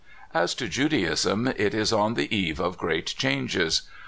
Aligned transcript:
As 0.33 0.55
to 0.55 0.67
Judaism, 0.67 1.45
it 1.57 1.75
is 1.75 1.93
on 1.93 2.15
the 2.15 2.35
eve 2.35 2.59
of 2.59 2.75
great 2.79 3.05
changes. 3.05 3.83